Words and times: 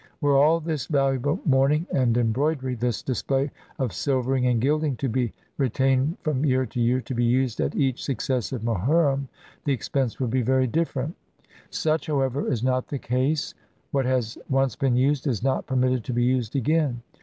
Were 0.19 0.35
all 0.35 0.59
this 0.59 0.87
valuable 0.87 1.39
mourning 1.45 1.85
and 1.93 2.17
embroidery, 2.17 2.73
this 2.73 3.03
display 3.03 3.51
of 3.77 3.93
silvering 3.93 4.47
and 4.47 4.59
gilding, 4.59 4.95
to 4.95 5.07
be 5.07 5.31
retained 5.59 6.17
from 6.23 6.43
year 6.43 6.65
to 6.65 6.81
year 6.81 7.01
to 7.01 7.13
be 7.13 7.23
used 7.23 7.59
at 7.61 7.75
each 7.75 8.03
successive 8.03 8.63
Mohurrim, 8.63 9.27
the 9.63 9.73
expense 9.73 10.19
would 10.19 10.31
be 10.31 10.41
very 10.41 10.65
different. 10.65 11.15
Such, 11.69 12.07
however, 12.07 12.51
is 12.51 12.63
not 12.63 12.87
the 12.87 12.97
case; 12.97 13.53
what 13.91 14.05
has 14.07 14.39
once 14.49 14.75
been 14.75 14.95
used 14.95 15.27
is 15.27 15.43
not 15.43 15.67
permitted 15.67 16.03
to 16.05 16.13
be 16.13 16.23
used 16.23 16.55
again. 16.55 17.03